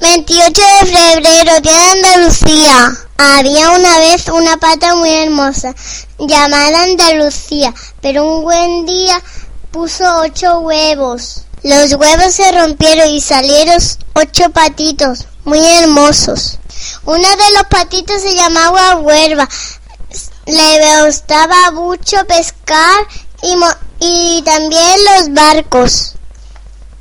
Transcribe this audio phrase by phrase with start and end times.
[0.00, 2.96] 28 de febrero, Día de Andalucía.
[3.16, 5.74] Había una vez una pata muy hermosa,
[6.18, 9.20] llamada Andalucía, pero un buen día
[9.72, 11.42] puso ocho huevos.
[11.64, 13.78] Los huevos se rompieron y salieron
[14.14, 16.58] ocho patitos, muy hermosos.
[17.04, 19.48] Uno de los patitos se llamaba Huerva.
[20.46, 23.04] Le gustaba mucho pescar
[23.42, 23.56] y,
[23.98, 26.14] y también los barcos.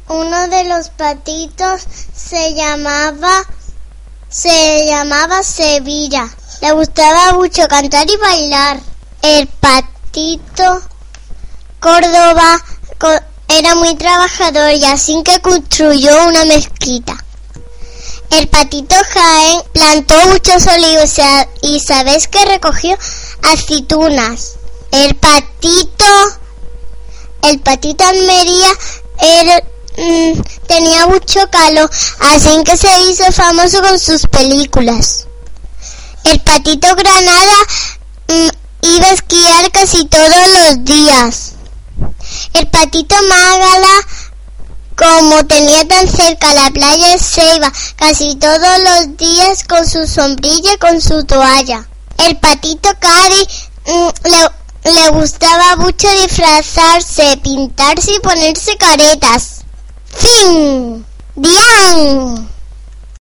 [0.10, 1.82] Uno de los patitos
[2.16, 3.44] se llamaba
[4.30, 6.28] se llamaba Sevilla.
[6.62, 8.80] Le gustaba mucho cantar y bailar.
[9.22, 10.82] El patito
[11.80, 12.64] Córdoba
[13.48, 17.18] era muy trabajador y así que construyó una mezquita.
[18.32, 21.16] El patito Jaén plantó muchos olivos
[21.62, 22.98] y sabes que recogió
[23.42, 24.56] aceitunas.
[24.92, 26.06] El patito,
[27.44, 28.70] el patito Almería
[29.22, 29.64] era,
[29.98, 35.26] Mm, tenía mucho calor, así que se hizo famoso con sus películas.
[36.24, 37.56] El patito Granada
[38.28, 38.48] mm,
[38.82, 41.54] iba a esquiar casi todos los días.
[42.54, 44.08] El patito Mágala,
[44.96, 50.74] como tenía tan cerca la playa, se iba casi todos los días con su sombrilla
[50.74, 51.88] y con su toalla.
[52.20, 53.48] El patito Cari
[53.88, 59.57] mm, le, le gustaba mucho disfrazarse, pintarse y ponerse caretas.
[60.18, 61.04] Fin.
[61.36, 62.37] Bien.